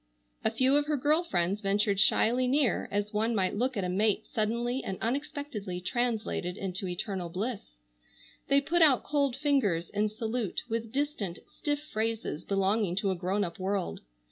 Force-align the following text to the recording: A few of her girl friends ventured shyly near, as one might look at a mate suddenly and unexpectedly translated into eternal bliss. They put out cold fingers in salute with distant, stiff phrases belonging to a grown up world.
A 0.43 0.49
few 0.49 0.77
of 0.77 0.87
her 0.87 0.97
girl 0.97 1.21
friends 1.23 1.61
ventured 1.61 1.99
shyly 1.99 2.47
near, 2.47 2.87
as 2.89 3.13
one 3.13 3.35
might 3.35 3.55
look 3.55 3.77
at 3.77 3.83
a 3.83 3.87
mate 3.87 4.23
suddenly 4.33 4.83
and 4.83 4.97
unexpectedly 4.99 5.79
translated 5.79 6.57
into 6.57 6.87
eternal 6.87 7.29
bliss. 7.29 7.77
They 8.47 8.61
put 8.61 8.81
out 8.81 9.03
cold 9.03 9.35
fingers 9.35 9.91
in 9.91 10.09
salute 10.09 10.63
with 10.67 10.91
distant, 10.91 11.37
stiff 11.45 11.83
phrases 11.93 12.43
belonging 12.45 12.95
to 12.95 13.11
a 13.11 13.15
grown 13.15 13.43
up 13.43 13.59
world. 13.59 14.01